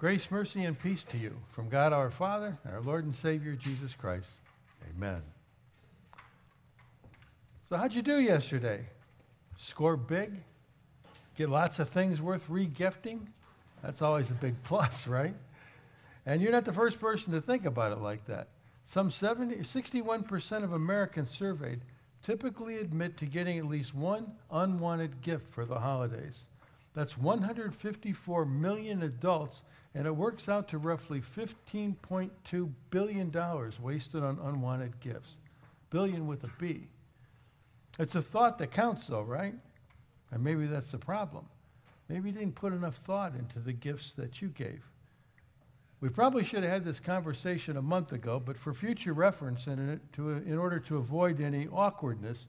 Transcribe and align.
Grace, 0.00 0.30
mercy, 0.30 0.64
and 0.64 0.78
peace 0.78 1.04
to 1.04 1.18
you 1.18 1.36
from 1.52 1.68
God 1.68 1.92
our 1.92 2.10
Father 2.10 2.56
and 2.64 2.72
our 2.72 2.80
Lord 2.80 3.04
and 3.04 3.14
Savior 3.14 3.54
Jesus 3.54 3.92
Christ. 3.92 4.30
Amen. 4.96 5.20
So, 7.68 7.76
how'd 7.76 7.94
you 7.94 8.00
do 8.00 8.18
yesterday? 8.18 8.86
Score 9.58 9.98
big? 9.98 10.32
Get 11.36 11.50
lots 11.50 11.80
of 11.80 11.90
things 11.90 12.22
worth 12.22 12.48
regifting? 12.48 13.26
That's 13.82 14.00
always 14.00 14.30
a 14.30 14.34
big 14.34 14.54
plus, 14.64 15.06
right? 15.06 15.34
And 16.24 16.40
you're 16.40 16.50
not 16.50 16.64
the 16.64 16.72
first 16.72 16.98
person 16.98 17.34
to 17.34 17.42
think 17.42 17.66
about 17.66 17.92
it 17.92 17.98
like 17.98 18.24
that. 18.24 18.48
Some 18.86 19.10
70, 19.10 19.56
61% 19.56 20.64
of 20.64 20.72
Americans 20.72 21.28
surveyed 21.28 21.82
typically 22.22 22.78
admit 22.78 23.18
to 23.18 23.26
getting 23.26 23.58
at 23.58 23.66
least 23.66 23.94
one 23.94 24.32
unwanted 24.50 25.20
gift 25.20 25.52
for 25.52 25.66
the 25.66 25.78
holidays. 25.78 26.44
That's 26.94 27.16
154 27.16 28.44
million 28.44 29.02
adults, 29.02 29.62
and 29.94 30.06
it 30.06 30.14
works 30.14 30.48
out 30.48 30.68
to 30.68 30.78
roughly 30.78 31.20
$15.2 31.20 32.70
billion 32.90 33.32
wasted 33.80 34.22
on 34.22 34.38
unwanted 34.42 34.98
gifts. 35.00 35.36
Billion 35.90 36.26
with 36.26 36.44
a 36.44 36.50
B. 36.58 36.88
It's 37.98 38.14
a 38.14 38.22
thought 38.22 38.58
that 38.58 38.70
counts, 38.70 39.06
though, 39.06 39.22
right? 39.22 39.54
And 40.30 40.42
maybe 40.42 40.66
that's 40.66 40.92
the 40.92 40.98
problem. 40.98 41.46
Maybe 42.08 42.30
you 42.30 42.34
didn't 42.34 42.54
put 42.54 42.72
enough 42.72 42.96
thought 42.96 43.34
into 43.36 43.60
the 43.60 43.72
gifts 43.72 44.12
that 44.16 44.42
you 44.42 44.48
gave. 44.48 44.82
We 46.00 46.08
probably 46.08 46.44
should 46.44 46.62
have 46.62 46.72
had 46.72 46.84
this 46.84 46.98
conversation 46.98 47.76
a 47.76 47.82
month 47.82 48.12
ago, 48.12 48.42
but 48.44 48.56
for 48.56 48.72
future 48.72 49.12
reference 49.12 49.66
and 49.66 49.78
in, 49.78 50.00
to, 50.14 50.30
in 50.30 50.56
order 50.56 50.80
to 50.80 50.96
avoid 50.96 51.40
any 51.40 51.68
awkwardness, 51.68 52.46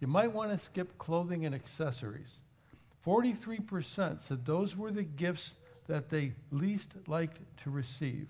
you 0.00 0.06
might 0.06 0.32
want 0.32 0.50
to 0.50 0.64
skip 0.64 0.96
clothing 0.98 1.44
and 1.44 1.54
accessories. 1.54 2.38
43% 3.06 4.22
said 4.22 4.44
those 4.44 4.76
were 4.76 4.90
the 4.90 5.02
gifts 5.02 5.54
that 5.86 6.08
they 6.08 6.32
least 6.50 6.92
liked 7.06 7.38
to 7.62 7.70
receive. 7.70 8.28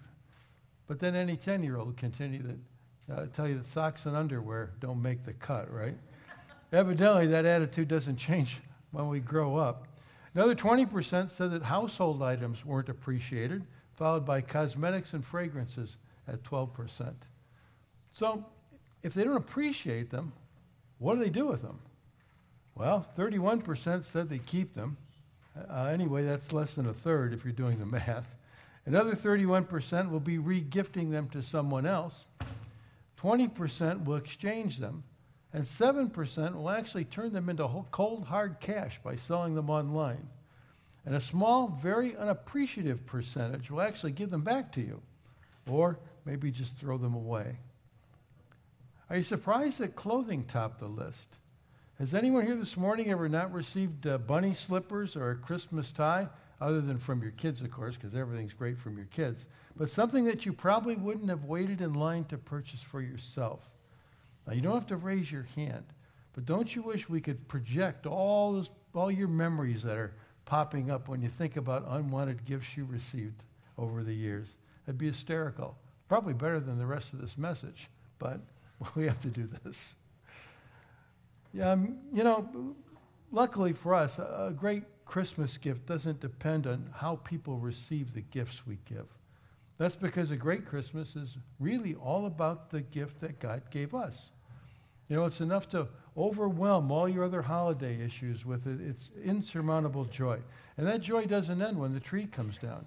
But 0.86 0.98
then 0.98 1.14
any 1.14 1.36
10 1.36 1.62
year 1.62 1.76
old 1.76 1.86
will 1.86 1.94
continue 1.94 2.42
to 2.42 3.14
uh, 3.14 3.26
tell 3.34 3.48
you 3.48 3.56
that 3.58 3.68
socks 3.68 4.06
and 4.06 4.16
underwear 4.16 4.72
don't 4.80 5.00
make 5.00 5.24
the 5.24 5.32
cut, 5.34 5.72
right? 5.72 5.96
Evidently, 6.72 7.28
that 7.28 7.44
attitude 7.44 7.88
doesn't 7.88 8.16
change 8.16 8.58
when 8.90 9.08
we 9.08 9.20
grow 9.20 9.56
up. 9.56 9.86
Another 10.34 10.54
20% 10.54 11.30
said 11.30 11.52
that 11.52 11.62
household 11.62 12.22
items 12.22 12.64
weren't 12.64 12.88
appreciated, 12.88 13.64
followed 13.94 14.26
by 14.26 14.40
cosmetics 14.40 15.12
and 15.12 15.24
fragrances 15.24 15.96
at 16.26 16.42
12%. 16.42 17.12
So, 18.12 18.44
if 19.02 19.14
they 19.14 19.22
don't 19.22 19.36
appreciate 19.36 20.10
them, 20.10 20.32
what 20.98 21.14
do 21.14 21.20
they 21.22 21.30
do 21.30 21.46
with 21.46 21.62
them? 21.62 21.78
Well, 22.74 23.06
31% 23.16 24.04
said 24.04 24.28
they 24.28 24.38
keep 24.38 24.74
them. 24.74 24.96
Uh, 25.56 25.84
anyway, 25.84 26.24
that's 26.24 26.52
less 26.52 26.74
than 26.74 26.86
a 26.86 26.94
third 26.94 27.32
if 27.32 27.44
you're 27.44 27.52
doing 27.52 27.78
the 27.78 27.86
math. 27.86 28.26
Another 28.86 29.14
31% 29.14 30.10
will 30.10 30.20
be 30.20 30.38
regifting 30.38 31.10
them 31.10 31.28
to 31.30 31.42
someone 31.42 31.86
else. 31.86 32.26
20% 33.22 34.04
will 34.04 34.16
exchange 34.16 34.78
them. 34.78 35.04
And 35.52 35.64
7% 35.64 36.54
will 36.54 36.68
actually 36.68 37.04
turn 37.04 37.32
them 37.32 37.48
into 37.48 37.84
cold, 37.92 38.24
hard 38.24 38.58
cash 38.60 39.00
by 39.04 39.14
selling 39.14 39.54
them 39.54 39.70
online. 39.70 40.28
And 41.06 41.14
a 41.14 41.20
small, 41.20 41.68
very 41.68 42.16
unappreciative 42.16 43.06
percentage 43.06 43.70
will 43.70 43.80
actually 43.80 44.12
give 44.12 44.30
them 44.30 44.42
back 44.42 44.72
to 44.72 44.80
you, 44.80 45.00
or 45.68 45.98
maybe 46.24 46.50
just 46.50 46.76
throw 46.76 46.98
them 46.98 47.14
away. 47.14 47.58
Are 49.08 49.16
you 49.16 49.22
surprised 49.22 49.78
that 49.78 49.94
clothing 49.94 50.44
topped 50.44 50.80
the 50.80 50.86
list? 50.88 51.28
Has 52.00 52.12
anyone 52.12 52.44
here 52.44 52.56
this 52.56 52.76
morning 52.76 53.10
ever 53.10 53.28
not 53.28 53.52
received 53.52 54.08
uh, 54.08 54.18
bunny 54.18 54.52
slippers 54.52 55.14
or 55.14 55.30
a 55.30 55.36
Christmas 55.36 55.92
tie? 55.92 56.28
Other 56.60 56.80
than 56.80 56.98
from 56.98 57.22
your 57.22 57.30
kids, 57.32 57.60
of 57.60 57.70
course, 57.70 57.94
because 57.94 58.16
everything's 58.16 58.52
great 58.52 58.78
from 58.78 58.96
your 58.96 59.06
kids. 59.06 59.44
But 59.76 59.92
something 59.92 60.24
that 60.24 60.44
you 60.44 60.52
probably 60.52 60.96
wouldn't 60.96 61.28
have 61.28 61.44
waited 61.44 61.80
in 61.80 61.94
line 61.94 62.24
to 62.26 62.38
purchase 62.38 62.80
for 62.80 63.00
yourself. 63.00 63.68
Now, 64.46 64.54
you 64.54 64.60
don't 64.60 64.74
have 64.74 64.86
to 64.88 64.96
raise 64.96 65.30
your 65.30 65.46
hand, 65.54 65.84
but 66.32 66.46
don't 66.46 66.74
you 66.74 66.82
wish 66.82 67.08
we 67.08 67.20
could 67.20 67.46
project 67.48 68.06
all, 68.06 68.54
those, 68.54 68.70
all 68.92 69.10
your 69.10 69.28
memories 69.28 69.82
that 69.82 69.96
are 69.96 70.14
popping 70.46 70.90
up 70.90 71.08
when 71.08 71.22
you 71.22 71.28
think 71.28 71.56
about 71.56 71.86
unwanted 71.88 72.44
gifts 72.44 72.76
you 72.76 72.86
received 72.86 73.42
over 73.78 74.02
the 74.02 74.14
years? 74.14 74.56
That'd 74.84 74.98
be 74.98 75.06
hysterical. 75.06 75.76
Probably 76.08 76.34
better 76.34 76.60
than 76.60 76.78
the 76.78 76.86
rest 76.86 77.12
of 77.12 77.20
this 77.20 77.38
message, 77.38 77.88
but 78.18 78.40
we 78.96 79.04
have 79.04 79.20
to 79.22 79.28
do 79.28 79.48
this. 79.62 79.94
Yeah, 81.54 81.70
um, 81.70 81.98
you 82.12 82.24
know, 82.24 82.74
luckily 83.30 83.72
for 83.72 83.94
us, 83.94 84.18
a 84.18 84.52
great 84.56 84.82
Christmas 85.04 85.56
gift 85.56 85.86
doesn't 85.86 86.20
depend 86.20 86.66
on 86.66 86.90
how 86.92 87.16
people 87.16 87.58
receive 87.58 88.12
the 88.12 88.22
gifts 88.22 88.66
we 88.66 88.78
give. 88.84 89.06
That's 89.78 89.94
because 89.94 90.32
a 90.32 90.36
great 90.36 90.66
Christmas 90.66 91.14
is 91.14 91.36
really 91.60 91.94
all 91.94 92.26
about 92.26 92.70
the 92.70 92.80
gift 92.80 93.20
that 93.20 93.38
God 93.38 93.62
gave 93.70 93.94
us. 93.94 94.30
You 95.08 95.16
know, 95.16 95.26
it's 95.26 95.40
enough 95.40 95.68
to 95.70 95.86
overwhelm 96.16 96.90
all 96.90 97.08
your 97.08 97.24
other 97.24 97.42
holiday 97.42 98.02
issues 98.02 98.44
with 98.44 98.66
it. 98.66 98.80
It's 98.80 99.10
insurmountable 99.22 100.06
joy. 100.06 100.38
And 100.76 100.86
that 100.88 101.02
joy 101.02 101.26
doesn't 101.26 101.62
end 101.62 101.78
when 101.78 101.94
the 101.94 102.00
tree 102.00 102.26
comes 102.26 102.58
down. 102.58 102.84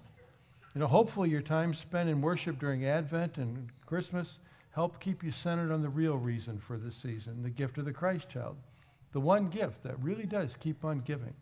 You 0.74 0.80
know, 0.80 0.86
hopefully 0.86 1.30
your 1.30 1.42
time 1.42 1.72
spent 1.72 2.10
in 2.10 2.20
worship 2.20 2.58
during 2.58 2.84
Advent 2.84 3.38
and 3.38 3.68
Christmas 3.86 4.38
help 4.78 5.00
keep 5.00 5.24
you 5.24 5.32
centered 5.32 5.72
on 5.72 5.82
the 5.82 5.88
real 5.88 6.16
reason 6.16 6.56
for 6.56 6.76
this 6.76 6.94
season, 6.94 7.42
the 7.42 7.50
gift 7.50 7.78
of 7.78 7.84
the 7.84 7.92
Christ 7.92 8.28
child. 8.28 8.54
The 9.10 9.18
one 9.18 9.48
gift 9.48 9.82
that 9.82 10.00
really 10.00 10.24
does 10.24 10.54
keep 10.60 10.84
on 10.84 11.00
giving. 11.00 11.34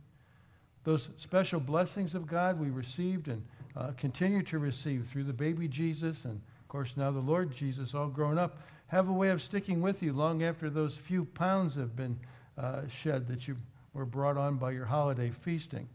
Those 0.84 1.10
special 1.19 1.60
blessings 1.60 2.14
of 2.14 2.26
God 2.26 2.58
we 2.58 2.70
received 2.70 3.28
and 3.28 3.44
uh, 3.76 3.91
continue 3.98 4.42
to 4.44 4.58
receive 4.58 5.06
through 5.06 5.24
the 5.24 5.34
baby 5.34 5.69
Jesus 5.69 6.24
and, 6.24 6.41
of 6.62 6.69
course, 6.69 6.94
now 6.97 7.10
the 7.10 7.19
Lord 7.19 7.54
Jesus, 7.54 7.92
all 7.92 8.08
grown 8.08 8.38
up, 8.38 8.62
have 8.86 9.10
a 9.10 9.12
way 9.12 9.28
of 9.28 9.42
sticking 9.42 9.82
with 9.82 10.03
you 10.03 10.14
long 10.14 10.42
after 10.42 10.70
those 10.70 10.97
few 10.97 11.26
pounds 11.26 11.74
have 11.74 11.94
been 11.94 12.18
uh, 12.56 12.88
shed 12.88 13.28
that 13.28 13.47
you 13.47 13.54
were 13.92 14.06
brought 14.06 14.38
on 14.38 14.56
by 14.56 14.70
your 14.70 14.86
holiday 14.86 15.30
feasting. 15.30 15.86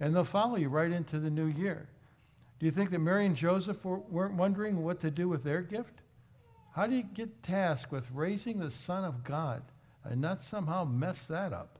And 0.00 0.12
they'll 0.12 0.24
follow 0.24 0.56
you 0.56 0.68
right 0.68 0.90
into 0.90 1.20
the 1.20 1.30
new 1.30 1.46
year. 1.46 1.86
Do 2.58 2.66
you 2.66 2.72
think 2.72 2.90
that 2.90 2.98
Mary 2.98 3.24
and 3.24 3.36
Joseph 3.36 3.84
were, 3.84 3.98
weren't 3.98 4.34
wondering 4.34 4.82
what 4.82 4.98
to 5.02 5.12
do 5.12 5.28
with 5.28 5.44
their 5.44 5.62
gift? 5.62 6.00
How 6.72 6.86
do 6.86 6.94
you 6.94 7.02
get 7.02 7.42
tasked 7.42 7.90
with 7.90 8.10
raising 8.12 8.58
the 8.58 8.70
Son 8.70 9.04
of 9.04 9.24
God 9.24 9.62
and 10.04 10.20
not 10.20 10.44
somehow 10.44 10.84
mess 10.84 11.26
that 11.26 11.52
up? 11.52 11.78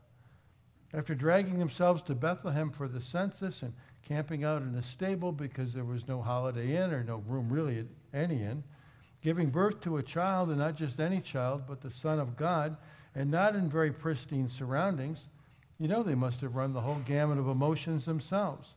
After 0.93 1.15
dragging 1.15 1.59
themselves 1.59 2.03
to 2.03 2.15
Bethlehem 2.15 2.71
for 2.71 2.89
the 2.89 3.01
census 3.01 3.63
and 3.63 3.75
camping 4.03 4.43
out 4.43 4.63
in 4.63 4.75
a 4.75 4.83
stable 4.83 5.33
because 5.33 5.75
there 5.75 5.85
was 5.85 6.09
no 6.09 6.23
holiday 6.23 6.83
inn 6.83 6.93
or 6.93 7.05
no 7.05 7.19
room 7.27 7.51
really 7.51 7.81
at 7.81 7.87
any 8.15 8.43
inn, 8.43 8.65
giving 9.23 9.51
birth 9.51 9.81
to 9.83 9.99
a 9.99 10.03
child, 10.03 10.49
and 10.49 10.59
not 10.59 10.77
just 10.77 10.99
any 10.99 11.21
child, 11.21 11.63
but 11.67 11.81
the 11.81 11.91
Son 11.91 12.19
of 12.19 12.37
God, 12.37 12.77
and 13.15 13.31
not 13.31 13.55
in 13.55 13.69
very 13.69 13.93
pristine 13.93 14.49
surroundings, 14.49 15.27
you 15.79 15.89
know 15.89 16.03
they 16.03 16.15
must 16.15 16.41
have 16.41 16.57
run 16.57 16.73
the 16.73 16.81
whole 16.81 17.01
gamut 17.07 17.39
of 17.39 17.49
emotions 17.49 18.05
themselves. 18.05 18.75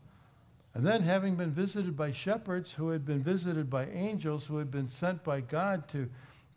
And 0.73 0.85
then, 0.85 1.01
having 1.01 1.35
been 1.35 1.51
visited 1.51 1.97
by 1.97 2.11
shepherds 2.11 2.71
who 2.71 2.89
had 2.89 3.05
been 3.05 3.19
visited 3.19 3.69
by 3.69 3.87
angels 3.87 4.45
who 4.45 4.57
had 4.57 4.71
been 4.71 4.89
sent 4.89 5.23
by 5.23 5.41
God 5.41 5.87
to, 5.89 6.09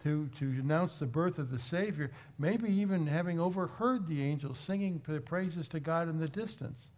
to, 0.04 0.28
to 0.38 0.44
announce 0.44 0.98
the 0.98 1.06
birth 1.06 1.38
of 1.38 1.50
the 1.50 1.58
Savior, 1.58 2.12
maybe 2.38 2.70
even 2.70 3.06
having 3.06 3.40
overheard 3.40 4.06
the 4.06 4.22
angels 4.22 4.58
singing 4.58 5.00
praises 5.24 5.66
to 5.68 5.80
God 5.80 6.08
in 6.08 6.18
the 6.18 6.28
distance, 6.28 6.88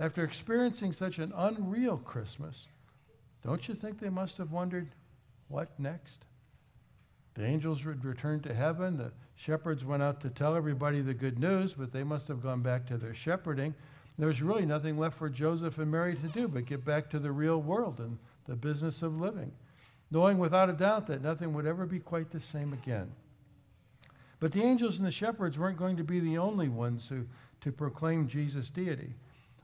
after 0.00 0.24
experiencing 0.24 0.92
such 0.92 1.18
an 1.18 1.32
unreal 1.36 1.98
Christmas, 1.98 2.66
don't 3.44 3.68
you 3.68 3.74
think 3.74 4.00
they 4.00 4.10
must 4.10 4.36
have 4.38 4.50
wondered, 4.50 4.88
what 5.48 5.78
next? 5.78 6.24
The 7.34 7.44
angels 7.44 7.84
would 7.84 8.04
return 8.04 8.40
to 8.40 8.54
heaven. 8.54 8.96
The 8.96 9.12
shepherds 9.36 9.84
went 9.84 10.02
out 10.02 10.20
to 10.22 10.30
tell 10.30 10.56
everybody 10.56 11.00
the 11.00 11.14
good 11.14 11.38
news, 11.38 11.74
but 11.74 11.92
they 11.92 12.02
must 12.02 12.26
have 12.28 12.42
gone 12.42 12.62
back 12.62 12.86
to 12.86 12.96
their 12.96 13.14
shepherding. 13.14 13.74
There 14.18 14.28
was 14.28 14.40
really 14.40 14.64
nothing 14.64 14.98
left 14.98 15.18
for 15.18 15.28
Joseph 15.28 15.78
and 15.78 15.90
Mary 15.90 16.16
to 16.16 16.28
do 16.28 16.48
but 16.48 16.66
get 16.66 16.84
back 16.84 17.10
to 17.10 17.18
the 17.18 17.32
real 17.32 17.60
world 17.60 17.98
and 17.98 18.16
the 18.46 18.56
business 18.56 19.02
of 19.02 19.20
living, 19.20 19.52
knowing 20.10 20.38
without 20.38 20.70
a 20.70 20.74
doubt 20.74 21.06
that 21.08 21.22
nothing 21.22 21.52
would 21.52 21.66
ever 21.66 21.84
be 21.84 22.00
quite 22.00 22.30
the 22.30 22.40
same 22.40 22.72
again. 22.72 23.10
But 24.40 24.52
the 24.52 24.62
angels 24.62 24.98
and 24.98 25.06
the 25.06 25.12
shepherds 25.12 25.58
weren't 25.58 25.78
going 25.78 25.96
to 25.96 26.04
be 26.04 26.20
the 26.20 26.38
only 26.38 26.68
ones 26.68 27.08
who, 27.08 27.24
to 27.62 27.72
proclaim 27.72 28.26
Jesus' 28.26 28.70
deity, 28.70 29.14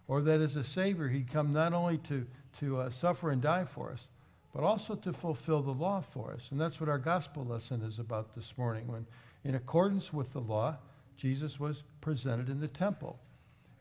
or 0.08 0.20
that 0.22 0.40
as 0.40 0.56
a 0.56 0.64
Savior, 0.64 1.08
He'd 1.08 1.30
come 1.30 1.52
not 1.52 1.72
only 1.72 1.98
to, 1.98 2.26
to 2.60 2.80
uh, 2.80 2.90
suffer 2.90 3.30
and 3.30 3.40
die 3.40 3.64
for 3.64 3.92
us, 3.92 4.08
but 4.54 4.64
also 4.64 4.94
to 4.94 5.12
fulfill 5.12 5.62
the 5.62 5.70
law 5.70 6.00
for 6.00 6.32
us. 6.32 6.48
And 6.50 6.60
that's 6.60 6.80
what 6.80 6.90
our 6.90 6.98
gospel 6.98 7.44
lesson 7.44 7.82
is 7.82 7.98
about 7.98 8.34
this 8.34 8.52
morning, 8.58 8.86
when, 8.86 9.06
in 9.44 9.54
accordance 9.54 10.12
with 10.12 10.32
the 10.32 10.40
law, 10.40 10.76
Jesus 11.16 11.60
was 11.60 11.84
presented 12.00 12.48
in 12.48 12.60
the 12.60 12.68
temple. 12.68 13.18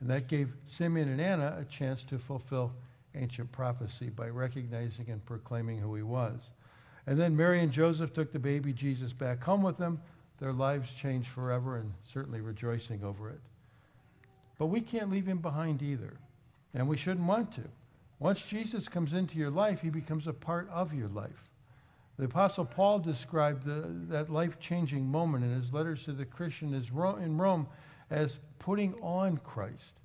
And 0.01 0.09
that 0.09 0.27
gave 0.27 0.51
Simeon 0.65 1.09
and 1.09 1.21
Anna 1.21 1.57
a 1.59 1.65
chance 1.65 2.03
to 2.05 2.17
fulfill 2.17 2.73
ancient 3.15 3.51
prophecy 3.51 4.09
by 4.09 4.29
recognizing 4.29 5.09
and 5.09 5.23
proclaiming 5.25 5.77
who 5.77 5.95
he 5.95 6.01
was. 6.01 6.49
And 7.07 7.19
then 7.19 7.37
Mary 7.37 7.61
and 7.61 7.71
Joseph 7.71 8.13
took 8.13 8.31
the 8.31 8.39
baby 8.39 8.73
Jesus 8.73 9.13
back 9.13 9.43
home 9.43 9.61
with 9.61 9.77
them. 9.77 10.01
Their 10.39 10.53
lives 10.53 10.89
changed 10.91 11.29
forever 11.29 11.77
and 11.77 11.93
certainly 12.03 12.41
rejoicing 12.41 13.03
over 13.03 13.29
it. 13.29 13.39
But 14.57 14.67
we 14.67 14.81
can't 14.81 15.11
leave 15.11 15.27
him 15.27 15.37
behind 15.37 15.83
either. 15.83 16.17
And 16.73 16.87
we 16.87 16.97
shouldn't 16.97 17.27
want 17.27 17.53
to. 17.55 17.63
Once 18.19 18.41
Jesus 18.41 18.87
comes 18.87 19.13
into 19.13 19.37
your 19.37 19.49
life, 19.49 19.81
he 19.81 19.89
becomes 19.89 20.27
a 20.27 20.33
part 20.33 20.69
of 20.69 20.93
your 20.93 21.09
life. 21.09 21.49
The 22.17 22.25
Apostle 22.25 22.65
Paul 22.65 22.99
described 22.99 23.65
the, 23.65 23.87
that 24.09 24.31
life 24.31 24.59
changing 24.59 25.05
moment 25.07 25.43
in 25.43 25.59
his 25.59 25.73
letters 25.73 26.03
to 26.03 26.13
the 26.13 26.25
Christian 26.25 26.73
in 26.73 27.37
Rome 27.37 27.67
as 28.11 28.39
putting 28.59 28.93
on 29.01 29.37
Christ. 29.37 29.95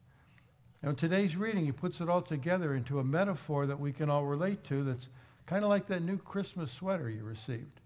Now, 0.83 0.91
in 0.91 0.97
today's 0.97 1.37
reading, 1.37 1.67
he 1.67 1.73
puts 1.73 2.01
it 2.01 2.09
all 2.09 2.23
together 2.23 2.75
into 2.75 3.01
a 3.01 3.05
metaphor 3.05 3.67
that 3.67 3.81
we 3.81 3.93
can 3.93 4.09
all 4.09 4.25
relate 4.25 4.65
to 4.65 4.85
that's 4.85 5.09
kind 5.45 5.65
of 5.65 5.71
like 5.71 5.89
that 5.89 6.03
new 6.03 6.17
Christmas 6.17 6.71
sweater 6.71 7.11
you 7.11 7.25
received. 7.25 7.81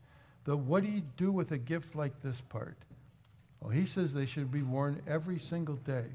The 0.45 0.57
what 0.57 0.83
do 0.83 0.91
you 0.91 1.03
do 1.17 1.33
with 1.33 1.51
a 1.53 1.59
gift 1.59 1.95
like 1.95 2.23
this 2.23 2.41
part? 2.43 2.77
Well, 3.61 3.71
he 3.71 3.87
says 3.87 4.13
they 4.13 4.27
should 4.27 4.51
be 4.51 4.63
worn 4.63 5.03
every 5.07 5.39
single 5.39 5.77
day. 5.77 6.07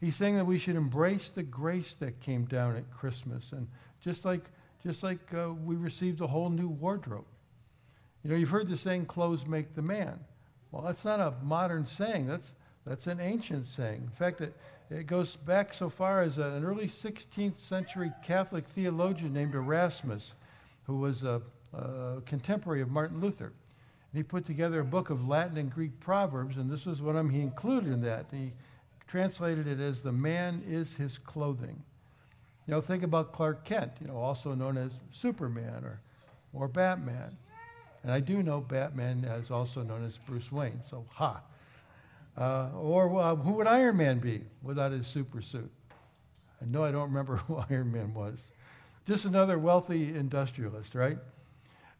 He's 0.00 0.16
saying 0.16 0.36
that 0.36 0.46
we 0.46 0.58
should 0.58 0.74
embrace 0.74 1.30
the 1.30 1.44
grace 1.44 1.94
that 2.00 2.20
came 2.20 2.44
down 2.44 2.76
at 2.76 2.90
Christmas, 2.90 3.52
and 3.52 3.68
just 4.00 4.24
like 4.24 4.44
just 4.84 5.04
like 5.04 5.20
uh, 5.32 5.50
we 5.64 5.76
received 5.76 6.20
a 6.20 6.26
whole 6.26 6.50
new 6.50 6.68
wardrobe. 6.68 7.24
You 8.24 8.30
know, 8.30 8.36
you've 8.36 8.50
heard 8.50 8.68
the 8.68 8.76
saying, 8.76 9.06
"Clothes 9.06 9.46
make 9.46 9.76
the 9.76 9.82
man." 9.82 10.18
Well, 10.72 10.82
that's 10.82 11.04
not 11.04 11.20
a 11.20 11.34
modern 11.42 11.86
saying. 11.86 12.26
That's 12.26 12.52
that's 12.86 13.06
an 13.06 13.20
ancient 13.20 13.66
saying. 13.66 14.02
In 14.02 14.10
fact, 14.10 14.40
it, 14.40 14.54
it 14.90 15.06
goes 15.06 15.36
back 15.36 15.72
so 15.72 15.88
far 15.88 16.22
as 16.22 16.38
an 16.38 16.64
early 16.64 16.88
16th 16.88 17.60
century 17.60 18.12
Catholic 18.24 18.66
theologian 18.68 19.32
named 19.32 19.54
Erasmus, 19.54 20.34
who 20.84 20.96
was 20.96 21.22
a, 21.22 21.40
a 21.72 22.20
contemporary 22.26 22.82
of 22.82 22.90
Martin 22.90 23.20
Luther. 23.20 23.52
And 24.12 24.18
he 24.18 24.22
put 24.22 24.44
together 24.44 24.80
a 24.80 24.84
book 24.84 25.10
of 25.10 25.26
Latin 25.26 25.56
and 25.56 25.72
Greek 25.72 25.98
proverbs, 26.00 26.56
and 26.56 26.70
this 26.70 26.86
is 26.86 27.00
what 27.00 27.16
he 27.30 27.40
included 27.40 27.92
in 27.92 28.02
that. 28.02 28.26
He 28.30 28.52
translated 29.06 29.66
it 29.66 29.80
as 29.80 30.02
the 30.02 30.12
man 30.12 30.62
is 30.68 30.94
his 30.94 31.18
clothing. 31.18 31.82
You 32.66 32.74
know, 32.74 32.80
think 32.80 33.02
about 33.02 33.32
Clark 33.32 33.64
Kent, 33.64 33.92
you 34.00 34.08
know, 34.08 34.16
also 34.16 34.54
known 34.54 34.76
as 34.76 34.92
Superman 35.12 35.84
or, 35.84 36.00
or 36.52 36.68
Batman. 36.68 37.36
And 38.02 38.12
I 38.12 38.20
do 38.20 38.42
know 38.42 38.60
Batman 38.60 39.24
is 39.24 39.50
also 39.50 39.82
known 39.82 40.04
as 40.04 40.18
Bruce 40.26 40.50
Wayne, 40.50 40.80
so 40.88 41.04
ha. 41.10 41.40
Uh, 42.36 42.68
or 42.74 43.20
uh, 43.20 43.36
who 43.36 43.52
would 43.52 43.66
Iron 43.66 43.96
Man 43.96 44.18
be 44.18 44.42
without 44.62 44.92
his 44.92 45.06
super 45.06 45.42
suit? 45.42 45.70
I 46.60 46.64
know 46.66 46.84
I 46.84 46.90
don't 46.90 47.08
remember 47.08 47.36
who 47.48 47.62
Iron 47.70 47.92
Man 47.92 48.14
was. 48.14 48.50
Just 49.06 49.24
another 49.24 49.58
wealthy 49.58 50.14
industrialist, 50.14 50.94
right? 50.94 51.18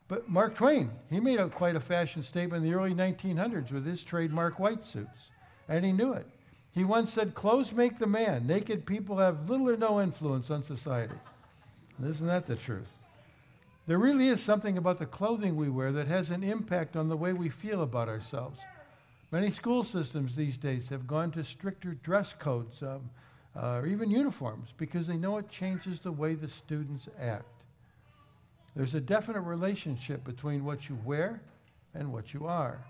But 0.08 0.29
Mark 0.29 0.56
Twain, 0.56 0.90
he 1.11 1.20
made 1.20 1.40
a, 1.40 1.49
quite 1.49 1.76
a 1.76 1.81
fashion 1.81 2.23
statement 2.23 2.64
in 2.64 2.70
the 2.70 2.76
early 2.76 2.94
1900s 2.94 3.73
with 3.73 3.84
his 3.84 4.05
trademark 4.05 4.58
white 4.58 4.84
suits, 4.84 5.31
and 5.69 5.84
he 5.84 5.93
knew 5.93 6.12
it. 6.12 6.26
He 6.73 6.84
once 6.84 7.12
said, 7.12 7.34
Clothes 7.34 7.73
make 7.73 7.99
the 7.99 8.06
man. 8.06 8.46
Naked 8.46 8.87
people 8.87 9.19
have 9.19 9.49
little 9.49 9.69
or 9.69 9.76
no 9.76 10.00
influence 10.00 10.50
on 10.50 10.64
society. 10.64 11.14
Isn't 12.02 12.26
that 12.26 12.46
the 12.46 12.56
truth? 12.56 12.88
There 13.87 13.99
really 13.99 14.29
is 14.29 14.40
something 14.40 14.79
about 14.79 14.99
the 14.99 15.06
clothing 15.06 15.56
we 15.56 15.69
wear 15.69 15.93
that 15.93 16.06
has 16.08 16.31
an 16.31 16.43
impact 16.43 16.96
on 16.96 17.08
the 17.08 17.17
way 17.17 17.32
we 17.32 17.49
feel 17.49 17.82
about 17.82 18.08
ourselves. 18.08 18.61
Many 19.32 19.50
school 19.50 19.82
systems 19.82 20.37
these 20.37 20.58
days 20.58 20.90
have 20.90 21.06
gone 21.06 21.31
to 21.31 21.43
stricter 21.43 21.94
dress 21.94 22.34
codes 22.38 22.82
um, 22.82 23.08
uh, 23.56 23.79
or 23.79 23.87
even 23.87 24.11
uniforms 24.11 24.75
because 24.76 25.06
they 25.06 25.17
know 25.17 25.38
it 25.38 25.49
changes 25.49 26.00
the 26.00 26.12
way 26.12 26.34
the 26.34 26.50
students 26.50 27.08
act. 27.19 27.46
There's 28.76 28.94
a 28.94 29.00
definite 29.00 29.40
relationship 29.40 30.23
between 30.23 30.67
what 30.67 30.90
you 30.90 30.99
wear 31.06 31.40
and 31.94 32.12
what 32.12 32.34
you 32.34 32.46
are. 32.46 32.84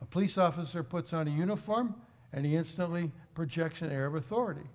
A 0.00 0.06
police 0.06 0.38
officer 0.38 0.82
puts 0.82 1.12
on 1.12 1.28
a 1.28 1.30
uniform 1.30 1.94
and 2.32 2.46
he 2.46 2.56
instantly 2.56 3.12
projects 3.34 3.82
an 3.82 3.92
air 3.92 4.06
of 4.06 4.14
authority. 4.14 4.66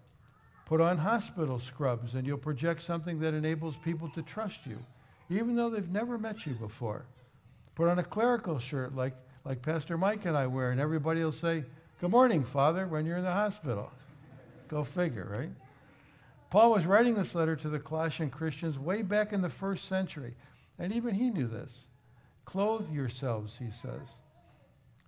Put 0.67 0.79
on 0.79 0.99
hospital 0.99 1.59
scrubs 1.59 2.13
and 2.13 2.27
you'll 2.27 2.37
project 2.37 2.83
something 2.83 3.19
that 3.19 3.33
enables 3.33 3.77
people 3.77 4.09
to 4.09 4.21
trust 4.21 4.59
you, 4.67 4.77
even 5.31 5.55
though 5.55 5.71
they've 5.71 5.89
never 5.89 6.19
met 6.19 6.45
you 6.45 6.53
before. 6.53 7.05
Put 7.73 7.89
on 7.89 7.97
a 7.97 8.03
clerical 8.03 8.59
shirt 8.59 8.95
like 8.95 9.15
like 9.45 9.61
Pastor 9.61 9.97
Mike 9.97 10.25
and 10.25 10.37
I 10.37 10.47
wear, 10.47 10.71
and 10.71 10.79
everybody 10.79 11.23
will 11.23 11.31
say, 11.31 11.63
Good 11.99 12.11
morning, 12.11 12.43
Father, 12.43 12.87
when 12.87 13.05
you're 13.05 13.17
in 13.17 13.23
the 13.23 13.31
hospital. 13.31 13.91
Go 14.67 14.83
figure, 14.83 15.27
right? 15.29 15.51
Paul 16.49 16.71
was 16.71 16.85
writing 16.85 17.15
this 17.15 17.33
letter 17.33 17.55
to 17.55 17.69
the 17.69 17.79
Colossian 17.79 18.29
Christians 18.29 18.77
way 18.77 19.01
back 19.01 19.33
in 19.33 19.41
the 19.41 19.49
first 19.49 19.85
century, 19.85 20.35
and 20.77 20.93
even 20.93 21.15
he 21.15 21.29
knew 21.29 21.47
this. 21.47 21.83
Clothe 22.45 22.91
yourselves, 22.91 23.57
he 23.57 23.71
says. 23.71 24.17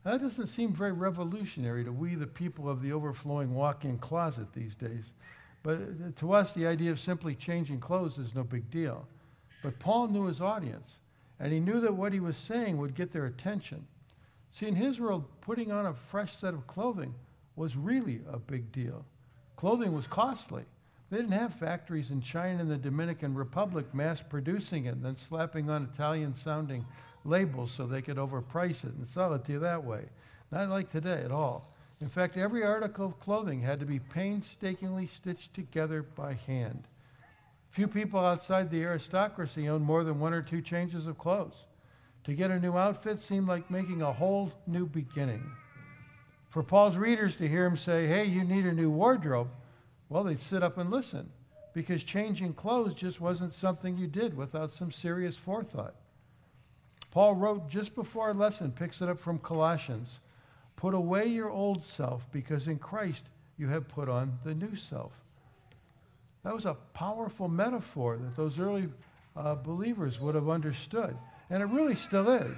That 0.03 0.21
doesn't 0.21 0.47
seem 0.47 0.71
very 0.71 0.91
revolutionary 0.91 1.83
to 1.83 1.91
we, 1.91 2.15
the 2.15 2.27
people 2.27 2.69
of 2.69 2.81
the 2.81 2.93
overflowing 2.93 3.53
walk 3.53 3.85
in 3.85 3.97
closet 3.97 4.47
these 4.53 4.75
days. 4.75 5.13
But 5.63 5.75
uh, 5.75 6.11
to 6.17 6.33
us, 6.33 6.53
the 6.53 6.67
idea 6.67 6.91
of 6.91 6.99
simply 6.99 7.35
changing 7.35 7.79
clothes 7.79 8.19
is 8.19 8.35
no 8.35 8.43
big 8.43 8.69
deal. 8.69 9.07
But 9.63 9.79
Paul 9.79 10.07
knew 10.07 10.25
his 10.25 10.41
audience, 10.41 10.95
and 11.39 11.51
he 11.51 11.59
knew 11.59 11.79
that 11.81 11.95
what 11.95 12.13
he 12.13 12.19
was 12.19 12.37
saying 12.37 12.77
would 12.77 12.95
get 12.95 13.11
their 13.11 13.25
attention. 13.25 13.87
See, 14.51 14.67
in 14.67 14.75
his 14.75 14.99
world, 14.99 15.25
putting 15.41 15.71
on 15.71 15.85
a 15.85 15.93
fresh 15.93 16.35
set 16.35 16.53
of 16.53 16.67
clothing 16.67 17.13
was 17.55 17.75
really 17.75 18.21
a 18.31 18.39
big 18.39 18.71
deal. 18.71 19.05
Clothing 19.55 19.93
was 19.93 20.07
costly. 20.07 20.63
They 21.09 21.17
didn't 21.17 21.31
have 21.33 21.53
factories 21.53 22.11
in 22.11 22.21
China 22.21 22.61
and 22.61 22.71
the 22.71 22.77
Dominican 22.77 23.35
Republic 23.35 23.93
mass 23.93 24.21
producing 24.21 24.85
it 24.85 24.95
and 24.95 25.05
then 25.05 25.15
slapping 25.15 25.69
on 25.69 25.89
Italian 25.93 26.35
sounding 26.35 26.85
labels 27.23 27.71
so 27.71 27.85
they 27.85 28.01
could 28.01 28.17
overprice 28.17 28.83
it 28.83 28.93
and 28.93 29.07
sell 29.07 29.33
it 29.33 29.45
to 29.45 29.53
you 29.53 29.59
that 29.59 29.83
way. 29.83 30.05
Not 30.51 30.69
like 30.69 30.91
today 30.91 31.21
at 31.23 31.31
all. 31.31 31.71
In 32.01 32.09
fact, 32.09 32.37
every 32.37 32.63
article 32.63 33.05
of 33.05 33.19
clothing 33.19 33.61
had 33.61 33.79
to 33.79 33.85
be 33.85 33.99
painstakingly 33.99 35.07
stitched 35.07 35.53
together 35.53 36.03
by 36.03 36.33
hand. 36.33 36.87
Few 37.69 37.87
people 37.87 38.19
outside 38.19 38.69
the 38.69 38.83
aristocracy 38.83 39.69
owned 39.69 39.85
more 39.85 40.03
than 40.03 40.19
one 40.19 40.33
or 40.33 40.41
two 40.41 40.61
changes 40.61 41.07
of 41.07 41.17
clothes. 41.17 41.65
To 42.25 42.33
get 42.33 42.51
a 42.51 42.59
new 42.59 42.77
outfit 42.77 43.23
seemed 43.23 43.47
like 43.47 43.69
making 43.69 44.01
a 44.01 44.11
whole 44.11 44.51
new 44.67 44.87
beginning. 44.87 45.43
For 46.49 46.63
Paul's 46.63 46.97
readers 46.97 47.35
to 47.37 47.47
hear 47.47 47.65
him 47.65 47.77
say, 47.77 48.07
Hey, 48.07 48.25
you 48.25 48.43
need 48.43 48.65
a 48.65 48.73
new 48.73 48.89
wardrobe, 48.89 49.49
well, 50.09 50.23
they'd 50.23 50.41
sit 50.41 50.63
up 50.63 50.77
and 50.77 50.89
listen 50.89 51.29
because 51.73 52.03
changing 52.03 52.53
clothes 52.53 52.93
just 52.93 53.19
wasn't 53.19 53.53
something 53.53 53.97
you 53.97 54.07
did 54.07 54.35
without 54.35 54.71
some 54.71 54.91
serious 54.91 55.37
forethought. 55.37 55.95
Paul 57.11 57.35
wrote 57.35 57.69
just 57.69 57.95
before 57.95 58.27
our 58.27 58.33
lesson, 58.33 58.71
picks 58.71 59.01
it 59.01 59.09
up 59.09 59.19
from 59.19 59.39
Colossians 59.39 60.19
Put 60.75 60.93
away 60.93 61.27
your 61.27 61.49
old 61.49 61.85
self 61.85 62.29
because 62.31 62.67
in 62.67 62.79
Christ 62.79 63.23
you 63.57 63.67
have 63.69 63.87
put 63.87 64.09
on 64.09 64.37
the 64.43 64.53
new 64.53 64.75
self. 64.75 65.13
That 66.43 66.53
was 66.53 66.65
a 66.65 66.75
powerful 66.93 67.47
metaphor 67.47 68.17
that 68.17 68.35
those 68.35 68.59
early 68.59 68.89
uh, 69.35 69.55
believers 69.55 70.19
would 70.19 70.35
have 70.35 70.49
understood. 70.49 71.15
And 71.49 71.61
it 71.61 71.67
really 71.67 71.95
still 71.95 72.29
is. 72.29 72.57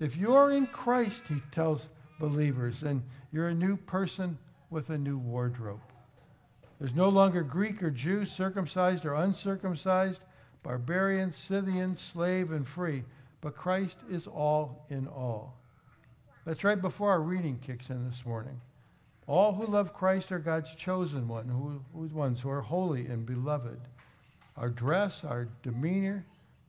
If 0.00 0.16
you're 0.16 0.50
in 0.50 0.66
Christ, 0.66 1.24
he 1.28 1.42
tells 1.52 1.88
believers, 2.18 2.80
then 2.80 3.02
you're 3.32 3.48
a 3.48 3.54
new 3.54 3.76
person 3.76 4.38
with 4.70 4.90
a 4.90 4.98
new 4.98 5.18
wardrobe. 5.18 5.80
There's 6.78 6.96
no 6.96 7.08
longer 7.08 7.42
Greek 7.42 7.82
or 7.82 7.90
Jew, 7.90 8.24
circumcised 8.24 9.04
or 9.04 9.14
uncircumcised, 9.14 10.22
barbarian, 10.62 11.32
Scythian, 11.32 11.96
slave, 11.96 12.50
and 12.52 12.66
free, 12.66 13.04
but 13.40 13.54
Christ 13.54 13.98
is 14.10 14.26
all 14.26 14.84
in 14.88 15.06
all. 15.06 15.56
That's 16.44 16.64
right 16.64 16.80
before 16.80 17.10
our 17.10 17.20
reading 17.20 17.58
kicks 17.58 17.90
in 17.90 18.06
this 18.08 18.26
morning. 18.26 18.60
All 19.26 19.54
who 19.54 19.66
love 19.66 19.94
Christ 19.94 20.32
are 20.32 20.38
God's 20.38 20.74
chosen 20.74 21.28
one, 21.28 21.48
who, 21.48 21.80
ones 22.08 22.40
who 22.40 22.50
are 22.50 22.60
holy 22.60 23.06
and 23.06 23.24
beloved. 23.24 23.80
Our 24.56 24.68
dress, 24.68 25.24
our 25.24 25.48
demeanor, 25.62 26.26